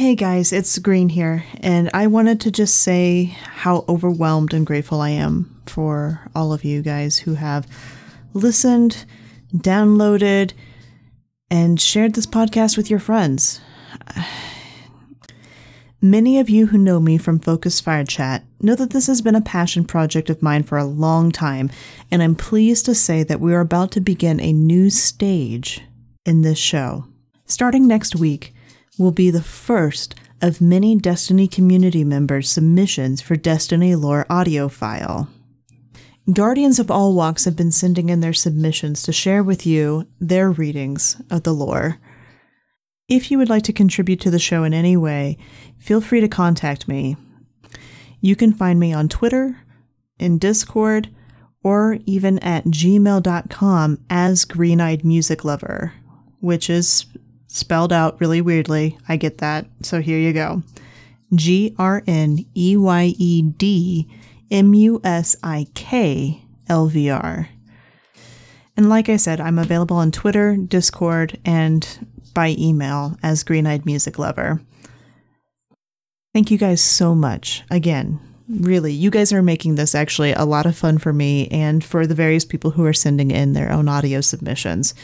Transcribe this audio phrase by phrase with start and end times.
[0.00, 5.02] Hey guys, it's Green here, and I wanted to just say how overwhelmed and grateful
[5.02, 7.66] I am for all of you guys who have
[8.32, 9.04] listened,
[9.54, 10.54] downloaded,
[11.50, 13.60] and shared this podcast with your friends.
[16.00, 19.34] Many of you who know me from Focus Fire Chat know that this has been
[19.34, 21.68] a passion project of mine for a long time,
[22.10, 25.82] and I'm pleased to say that we are about to begin a new stage
[26.24, 27.04] in this show.
[27.44, 28.54] Starting next week
[29.00, 35.28] will be the first of many Destiny community members' submissions for Destiny Lore audio file.
[36.32, 40.50] Guardians of all walks have been sending in their submissions to share with you their
[40.50, 41.98] readings of the lore.
[43.08, 45.38] If you would like to contribute to the show in any way,
[45.78, 47.16] feel free to contact me.
[48.20, 49.60] You can find me on Twitter,
[50.18, 51.08] in Discord,
[51.64, 55.94] or even at gmail.com as Green Eyed Music Lover,
[56.40, 57.06] which is
[57.52, 58.98] spelled out really weirdly.
[59.08, 59.66] I get that.
[59.82, 60.62] So here you go
[61.34, 64.08] G R N E Y E D
[64.50, 67.48] M U S I K L V R.
[68.76, 71.86] And like I said, I'm available on Twitter, Discord, and
[72.32, 74.60] by email as Green Eyed Music Lover.
[76.32, 77.64] Thank you guys so much.
[77.70, 81.84] Again, really, you guys are making this actually a lot of fun for me and
[81.84, 84.94] for the various people who are sending in their own audio submissions.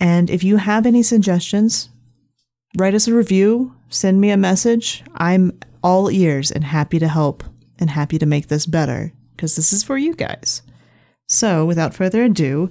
[0.00, 1.90] And if you have any suggestions,
[2.76, 5.04] write us a review, send me a message.
[5.14, 7.44] I'm all ears and happy to help
[7.78, 10.62] and happy to make this better because this is for you guys.
[11.28, 12.70] So, without further ado,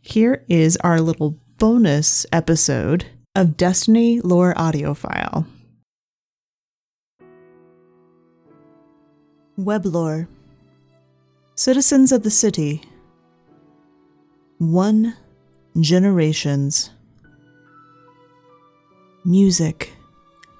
[0.00, 5.46] here is our little bonus episode of Destiny Lore Audio File.
[9.56, 10.28] Web Lore
[11.54, 12.82] Citizens of the City
[14.58, 15.16] One
[15.78, 16.90] Generations
[19.24, 19.92] Music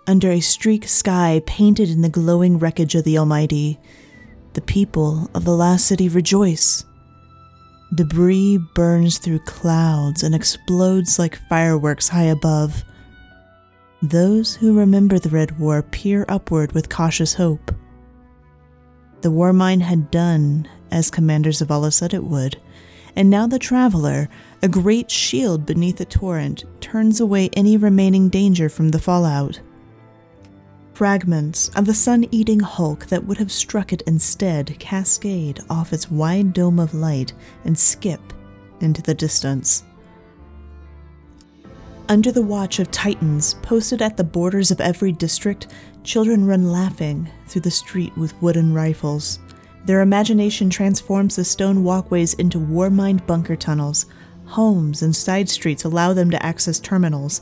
[0.06, 3.81] under a streak sky painted in the glowing wreckage of the Almighty,
[4.53, 6.84] the people of the last city rejoice.
[7.93, 12.84] Debris burns through clouds and explodes like fireworks high above.
[14.00, 17.75] Those who remember the Red War peer upward with cautious hope.
[19.22, 22.60] The Warmind had done as Commander Zavala said it would,
[23.16, 24.28] and now the Traveler,
[24.62, 29.60] a great shield beneath a torrent, turns away any remaining danger from the fallout.
[30.93, 36.10] Fragments of the sun eating hulk that would have struck it instead cascade off its
[36.10, 37.32] wide dome of light
[37.65, 38.20] and skip
[38.81, 39.84] into the distance.
[42.10, 45.69] Under the watch of titans posted at the borders of every district,
[46.03, 49.38] children run laughing through the street with wooden rifles.
[49.87, 54.06] Their imagination transforms the stone walkways into Warmind bunker tunnels.
[54.50, 57.41] Homes and side streets allow them to access terminals,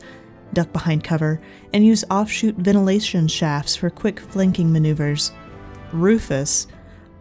[0.53, 1.41] duck behind cover,
[1.73, 5.33] and use offshoot ventilation shafts for quick flanking maneuvers.
[5.91, 6.67] Rufus,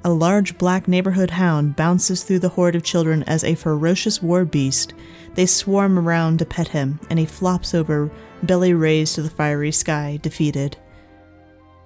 [0.04, 4.44] a large black neighborhood hound, bounces through the horde of children as a ferocious war
[4.44, 4.94] beast.
[5.36, 8.12] They swarm around to pet him, and he flops over,
[8.44, 10.76] belly raised to the fiery sky, defeated.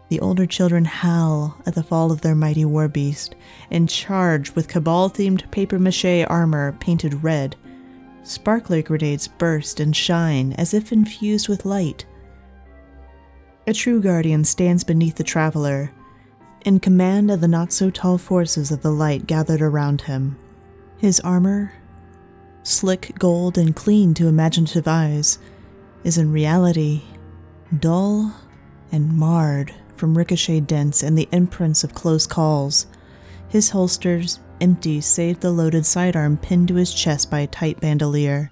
[0.09, 3.35] The older children howl at the fall of their mighty war beast
[3.69, 7.55] and charge with cabal themed papier mache armor painted red.
[8.23, 12.05] Sparkler grenades burst and shine as if infused with light.
[13.67, 15.91] A true guardian stands beneath the traveler,
[16.65, 20.37] in command of the not so tall forces of the light gathered around him.
[20.97, 21.73] His armor,
[22.63, 25.39] slick gold and clean to imaginative eyes,
[26.03, 27.03] is in reality
[27.79, 28.33] dull
[28.91, 32.87] and marred from ricochet dents and the imprints of close calls.
[33.47, 38.51] His holsters, empty save the loaded sidearm pinned to his chest by a tight bandolier.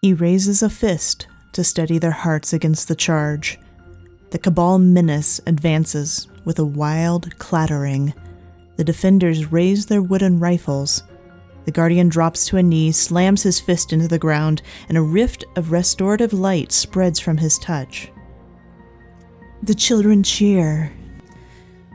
[0.00, 3.58] He raises a fist to steady their hearts against the charge.
[4.30, 8.14] The Cabal menace advances with a wild clattering.
[8.76, 11.02] The defenders raise their wooden rifles.
[11.66, 15.44] The Guardian drops to a knee, slams his fist into the ground, and a rift
[15.54, 18.10] of restorative light spreads from his touch.
[19.62, 20.92] The children cheer.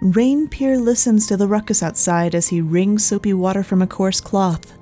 [0.02, 4.78] Rainpier listens to the ruckus outside as he wrings soapy water from a coarse cloth.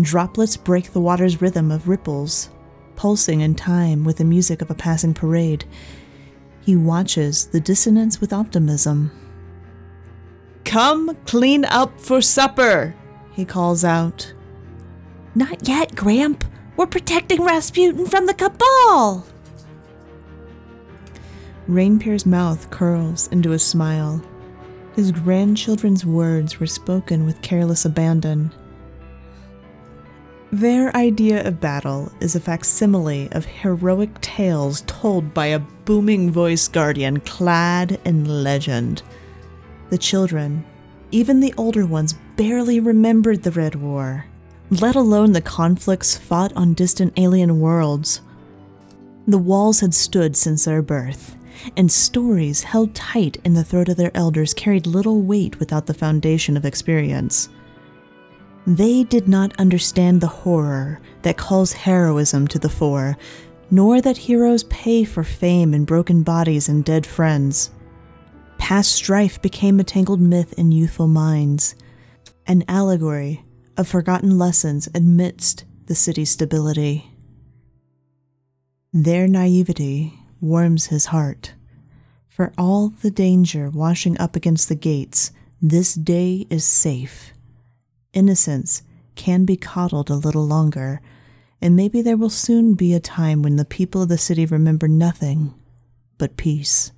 [0.00, 2.48] Droplets break the water's rhythm of ripples,
[2.96, 5.64] pulsing in time with the music of a passing parade.
[6.62, 9.10] He watches the dissonance with optimism.
[10.64, 12.94] Come clean up for supper,
[13.32, 14.32] he calls out.
[15.34, 16.44] Not yet, Gramp.
[16.76, 19.26] We're protecting Rasputin from the Cabal.
[21.68, 24.22] Rainpier's mouth curls into a smile.
[24.96, 28.52] His grandchildren's words were spoken with careless abandon.
[30.52, 36.72] Their idea of battle is a facsimile of heroic tales told by a booming voiced
[36.72, 39.02] guardian clad in legend.
[39.90, 40.64] The children,
[41.10, 44.26] even the older ones, barely remembered the Red War,
[44.70, 48.20] let alone the conflicts fought on distant alien worlds.
[49.26, 51.34] The walls had stood since their birth,
[51.76, 55.94] and stories held tight in the throat of their elders carried little weight without the
[55.94, 57.48] foundation of experience.
[58.66, 63.16] They did not understand the horror that calls heroism to the fore,
[63.70, 67.70] nor that heroes pay for fame in broken bodies and dead friends.
[68.56, 71.74] Past strife became a tangled myth in youthful minds,
[72.46, 73.44] an allegory
[73.76, 77.10] of forgotten lessons amidst the city's stability.
[78.92, 81.54] Their naivety warms his heart.
[82.28, 85.32] For all the danger washing up against the gates,
[85.62, 87.32] this day is safe.
[88.12, 88.82] Innocence
[89.14, 91.00] can be coddled a little longer,
[91.60, 94.86] and maybe there will soon be a time when the people of the city remember
[94.86, 95.54] nothing
[96.18, 96.92] but peace.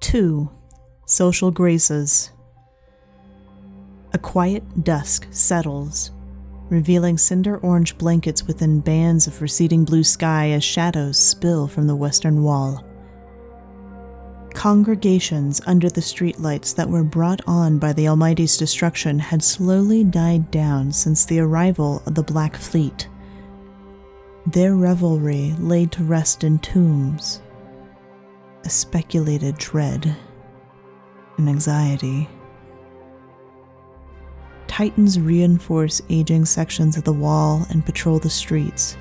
[0.00, 0.50] 2.
[1.06, 2.32] Social Graces
[4.12, 6.10] A quiet dusk settles
[6.72, 11.94] revealing cinder orange blankets within bands of receding blue sky as shadows spill from the
[11.94, 12.82] western wall.
[14.54, 20.50] Congregations under the streetlights that were brought on by the Almighty's destruction had slowly died
[20.50, 23.06] down since the arrival of the Black Fleet.
[24.46, 27.42] Their revelry laid to rest in tombs,
[28.64, 30.16] a speculated dread
[31.36, 32.28] and anxiety.
[34.72, 38.96] Titans reinforce aging sections of the wall and patrol the streets.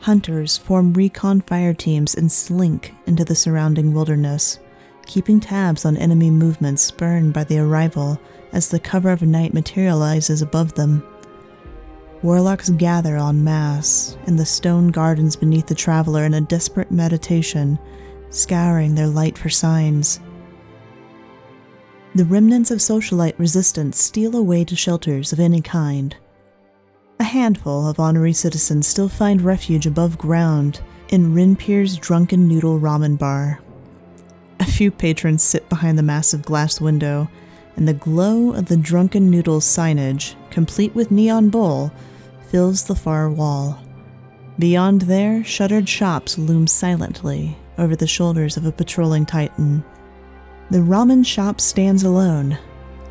[0.00, 4.58] Hunters form recon fire teams and slink into the surrounding wilderness,
[5.06, 8.20] keeping tabs on enemy movements spurned by the arrival
[8.52, 11.06] as the cover of night materializes above them.
[12.20, 17.78] Warlocks gather en masse in the stone gardens beneath the traveler in a desperate meditation,
[18.30, 20.18] scouring their light for signs
[22.14, 26.16] the remnants of socialite resistance steal away to shelters of any kind.
[27.20, 30.80] A handful of honorary citizens still find refuge above ground
[31.10, 33.60] in Rinpir's drunken noodle ramen bar.
[34.58, 37.30] A few patrons sit behind the massive glass window,
[37.76, 41.92] and the glow of the drunken noodles signage, complete with neon bowl,
[42.48, 43.80] fills the far wall.
[44.58, 49.84] Beyond there, shuttered shops loom silently over the shoulders of a patrolling Titan.
[50.70, 52.56] The ramen shop stands alone,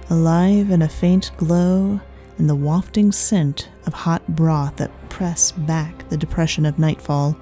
[0.09, 1.99] alive in a faint glow
[2.37, 7.37] and the wafting scent of hot broth that press back the depression of nightfall.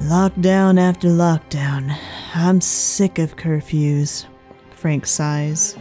[0.00, 1.96] Lockdown after lockdown.
[2.34, 4.26] I'm sick of curfews,
[4.74, 5.76] Frank sighs.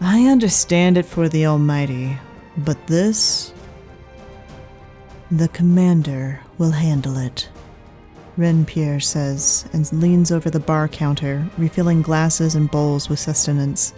[0.00, 2.18] I understand it for the Almighty,
[2.56, 3.52] but this.
[5.32, 7.48] The Commander will handle it.
[8.38, 13.92] Renpierre says, and leans over the bar counter, refilling glasses and bowls with sustenance.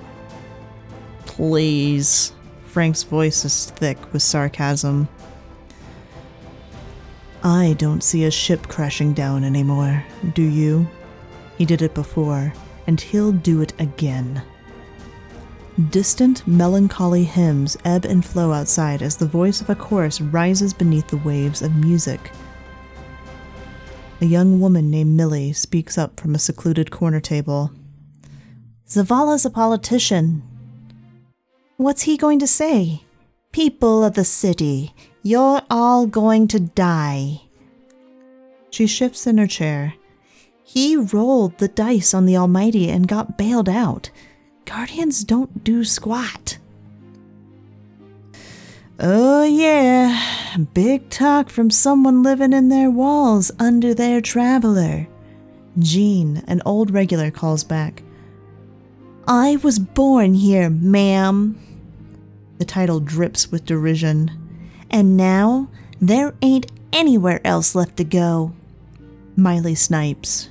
[1.25, 2.33] Please.
[2.67, 5.09] Frank's voice is thick with sarcasm.
[7.45, 10.89] I don't see a ship crashing down anymore, do you?
[11.57, 12.53] He did it before,
[12.89, 14.43] and he'll do it again.
[15.91, 21.07] Distant, melancholy hymns ebb and flow outside as the voice of a chorus rises beneath
[21.09, 22.33] the waves of music
[24.25, 27.71] a young woman named Millie speaks up from a secluded corner table.
[28.89, 30.43] Zavala's a politician.
[31.77, 33.03] What's he going to say?
[33.53, 37.43] People of the city, you're all going to die.
[38.71, 39.93] She shifts in her chair.
[40.63, 44.09] He rolled the dice on the Almighty and got bailed out.
[44.65, 46.57] Guardians don't do squat.
[49.01, 55.09] Oh, yeah, big talk from someone living in their walls under their traveler.
[55.81, 58.05] Jean, an old regular, calls back.
[59.27, 61.59] I was born here, ma'am.
[62.59, 64.31] The title drips with derision.
[64.91, 65.69] And now
[66.01, 68.53] there ain't anywhere else left to go.
[69.35, 70.51] Miley snipes.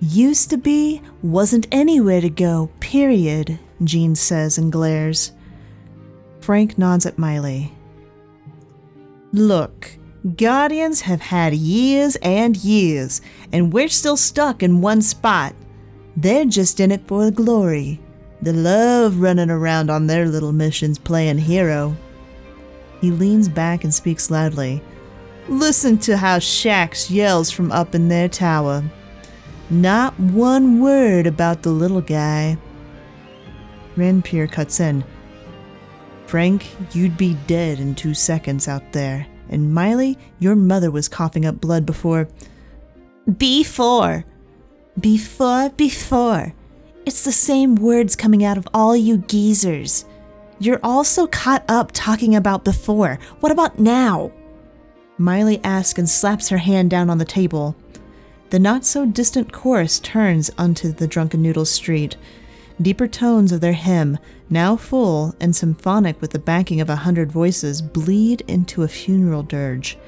[0.00, 5.30] Used to be, wasn't anywhere to go, period, Jean says and glares.
[6.40, 7.72] Frank nods at Miley.
[9.32, 9.96] Look,
[10.36, 13.20] Guardians have had years and years,
[13.52, 15.54] and we're still stuck in one spot.
[16.16, 18.00] They're just in it for the glory.
[18.42, 21.96] The love running around on their little missions playing hero.
[23.00, 24.82] He leans back and speaks loudly.
[25.48, 28.82] Listen to how Shaxx yells from up in their tower.
[29.70, 32.58] Not one word about the little guy.
[33.96, 35.04] Renpierre cuts in.
[36.30, 41.44] Frank, you'd be dead in two seconds out there, And Miley, your mother was coughing
[41.44, 42.28] up blood before.
[43.36, 44.24] Before.
[45.00, 46.54] Before, before.
[47.04, 50.04] It's the same words coming out of all you geezers.
[50.60, 53.18] You're all so caught up talking about before.
[53.40, 54.30] What about now?
[55.18, 57.74] Miley asks and slaps her hand down on the table.
[58.50, 62.16] The not so distant chorus turns onto the Drunken Noodles street.
[62.82, 64.18] Deeper tones of their hymn,
[64.48, 69.42] now full and symphonic with the backing of a hundred voices, bleed into a funeral
[69.42, 69.98] dirge.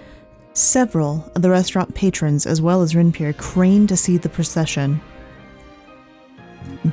[0.55, 5.01] Several of the restaurant patrons, as well as Renpir, crane to see the procession.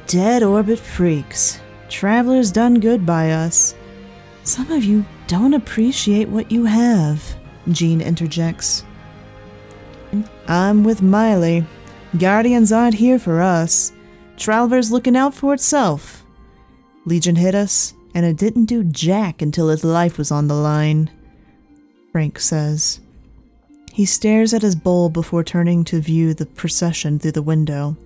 [0.08, 1.62] Dead orbit freaks.
[1.88, 3.74] Travelers done good by us.
[4.44, 7.24] Some of you don't appreciate what you have,
[7.70, 8.84] Jean interjects.
[10.48, 11.66] I'm with Miley.
[12.18, 13.94] Guardians aren't here for us.
[14.40, 16.26] Traveler's looking out for itself.
[17.06, 21.12] Legion hit us, and it didn't do jack until its life was on the line,
[22.12, 23.02] Frank says.
[23.92, 27.98] He stares at his bowl before turning to view the procession through the window.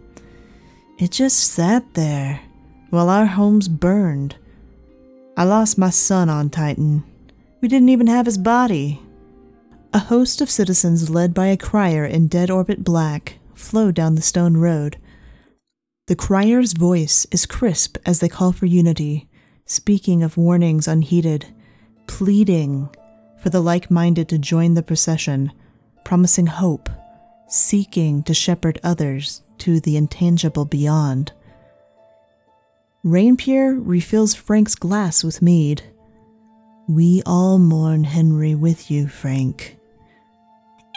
[0.97, 2.41] It just sat there
[2.89, 4.35] while our homes burned.
[5.37, 7.03] I lost my son on Titan.
[7.61, 9.01] We didn't even have his body.
[9.93, 14.21] A host of citizens, led by a crier in dead orbit black, flow down the
[14.21, 14.97] stone road.
[16.07, 19.29] The crier's voice is crisp as they call for unity,
[19.65, 21.45] speaking of warnings unheeded,
[22.07, 22.89] pleading
[23.41, 25.53] for the like minded to join the procession,
[26.03, 26.89] promising hope,
[27.47, 31.31] seeking to shepherd others to the intangible beyond.
[33.05, 35.83] Rainpierre refills Frank's glass with mead.
[36.89, 39.77] We all mourn Henry with you, Frank.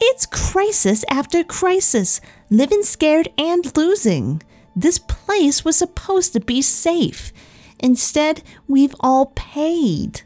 [0.01, 2.21] It's crisis after crisis,
[2.51, 4.43] living scared and losing.
[4.77, 7.33] This place was supposed to be safe.
[7.81, 10.21] Instead, we've all paid.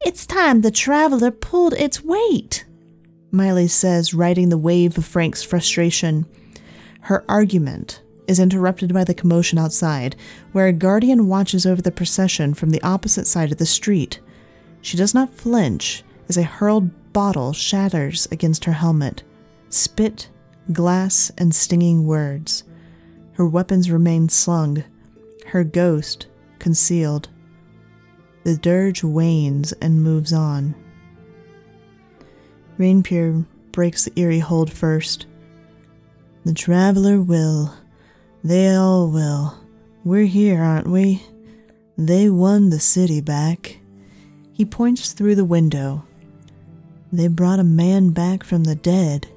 [0.00, 2.64] It's time the traveler pulled its weight,
[3.34, 6.26] Miley says, riding the wave of Frank's frustration.
[7.00, 10.16] Her argument is interrupted by the commotion outside,
[10.52, 14.20] where a guardian watches over the procession from the opposite side of the street.
[14.82, 19.22] She does not flinch as a hurled bottle shatters against her helmet.
[19.70, 20.28] Spit,
[20.70, 22.64] glass, and stinging words.
[23.34, 24.84] Her weapons remain slung,
[25.46, 26.26] her ghost
[26.58, 27.28] concealed.
[28.44, 30.74] The dirge wanes and moves on.
[32.78, 35.26] Rainpierre breaks the eerie hold first.
[36.44, 37.74] The traveler will.
[38.42, 39.54] They all will.
[40.04, 41.22] We're here, aren't we?
[41.96, 43.78] They won the city back.
[44.52, 46.04] He points through the window.
[47.12, 49.28] They brought a man back from the dead.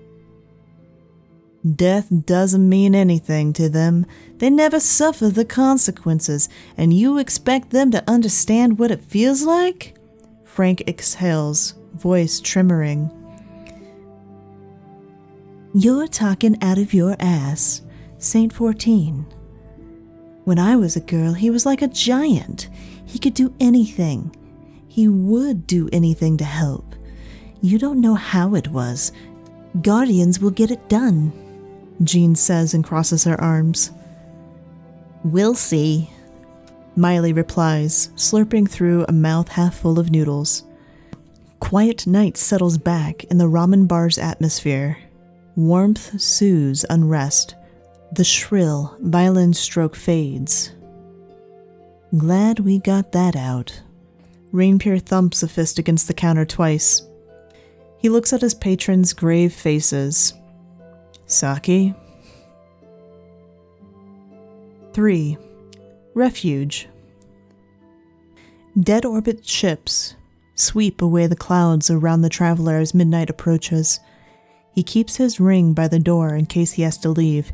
[1.74, 4.06] Death doesn't mean anything to them.
[4.38, 9.96] They never suffer the consequences, and you expect them to understand what it feels like?
[10.44, 13.12] Frank exhales, voice tremoring.
[15.74, 17.82] You're talking out of your ass,
[18.20, 19.26] Saint 14.
[20.44, 22.70] When I was a girl, he was like a giant.
[23.06, 24.36] He could do anything.
[24.88, 26.96] He would do anything to help.
[27.62, 29.12] You don't know how it was.
[29.82, 31.34] Guardians will get it done,
[32.04, 33.92] Jean says and crosses her arms.
[35.24, 36.10] We'll see,
[36.96, 40.64] Miley replies, slurping through a mouth half full of noodles.
[41.60, 44.98] Quiet night settles back in the ramen bar's atmosphere.
[45.56, 47.56] Warmth soothes unrest.
[48.12, 50.72] The shrill violin stroke fades.
[52.16, 53.82] Glad we got that out.
[54.54, 57.02] Rainpierre thumps a fist against the counter twice.
[57.98, 60.34] He looks at his patrons' grave faces.
[61.28, 61.94] Saki?
[64.94, 65.38] 3.
[66.14, 66.88] Refuge.
[68.80, 70.16] Dead orbit ships
[70.56, 74.00] sweep away the clouds around the traveler as midnight approaches.
[74.74, 77.52] He keeps his ring by the door in case he has to leave.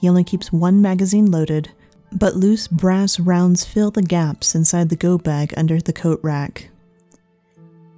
[0.00, 1.70] He only keeps one magazine loaded,
[2.10, 6.70] but loose brass rounds fill the gaps inside the go bag under the coat rack.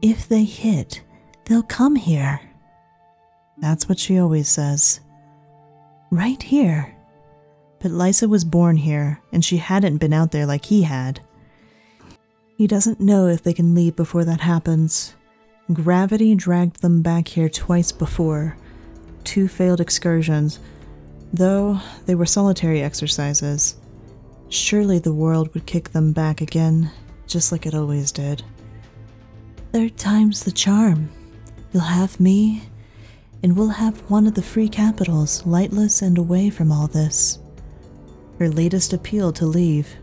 [0.03, 1.03] If they hit,
[1.45, 2.41] They'll come here.
[3.59, 5.01] That's what she always says.
[6.11, 6.95] Right here.
[7.79, 11.21] But Lysa was born here, and she hadn't been out there like he had.
[12.57, 15.15] He doesn't know if they can leave before that happens.
[15.73, 18.57] Gravity dragged them back here twice before,
[19.25, 20.61] two failed excursions,
[21.33, 23.77] though they were solitary exercises.
[24.51, 26.91] Surely the world would kick them back again,
[27.27, 28.43] just like it always did.
[29.73, 31.11] Third time's the charm,
[31.73, 32.63] You'll have me,
[33.45, 37.39] and we'll have one of the free capitals lightless and away from all this.
[38.39, 39.97] Her latest appeal to leave.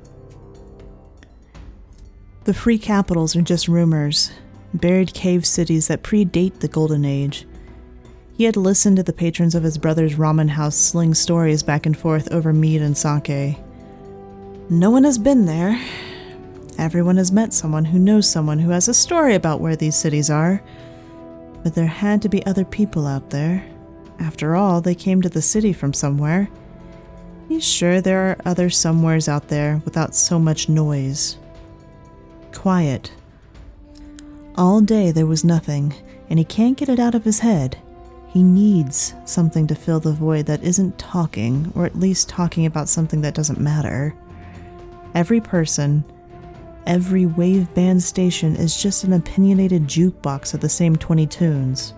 [2.43, 4.31] The free capitals are just rumors.
[4.75, 7.47] buried cave cities that predate the Golden Age.
[8.37, 11.97] He had listened to the patrons of his brother's ramen house sling stories back and
[11.97, 13.57] forth over mead and sake.
[14.69, 15.83] No one has been there.
[16.77, 20.29] Everyone has met someone who knows someone who has a story about where these cities
[20.29, 20.61] are.
[21.63, 23.65] But there had to be other people out there.
[24.19, 26.49] After all, they came to the city from somewhere.
[27.49, 31.37] He's sure there are other somewheres out there without so much noise.
[32.53, 33.11] Quiet.
[34.55, 35.93] All day there was nothing,
[36.29, 37.77] and he can't get it out of his head.
[38.27, 42.87] He needs something to fill the void that isn't talking, or at least talking about
[42.87, 44.15] something that doesn't matter.
[45.13, 46.05] Every person,
[46.85, 51.93] every wave band station is just an opinionated jukebox of the same 20 tunes.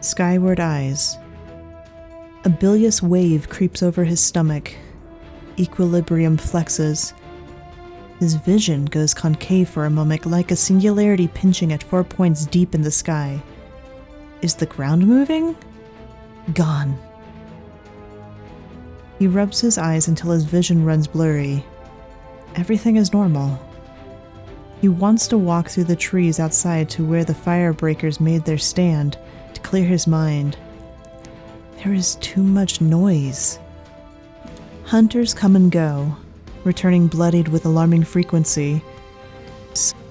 [0.00, 1.18] Skyward eyes.
[2.44, 4.74] A bilious wave creeps over his stomach.
[5.58, 7.14] Equilibrium flexes.
[8.20, 12.74] His vision goes concave for a moment, like a singularity pinching at four points deep
[12.74, 13.42] in the sky.
[14.42, 15.56] Is the ground moving?
[16.52, 16.98] Gone.
[19.18, 21.64] He rubs his eyes until his vision runs blurry.
[22.56, 23.58] Everything is normal.
[24.80, 29.18] He wants to walk through the trees outside to where the firebreakers made their stand
[29.54, 30.56] to clear his mind.
[31.82, 33.58] There is too much noise.
[34.84, 36.16] Hunters come and go,
[36.62, 38.82] returning bloodied with alarming frequency.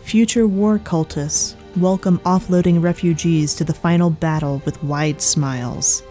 [0.03, 6.03] Future war cultists welcome offloading refugees to the final battle with wide smiles.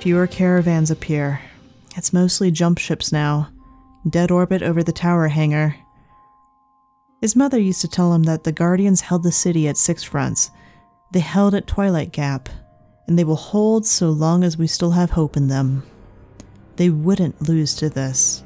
[0.00, 1.40] Fewer caravans appear.
[1.96, 3.48] It's mostly jump ships now,
[4.08, 5.76] dead orbit over the tower hangar.
[7.20, 10.50] His mother used to tell him that the Guardians held the city at six fronts.
[11.12, 12.48] They held at Twilight Gap,
[13.06, 15.84] and they will hold so long as we still have hope in them.
[16.76, 18.44] They wouldn't lose to this.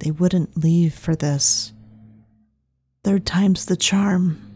[0.00, 1.72] They wouldn't leave for this.
[3.04, 4.47] Third time's the charm.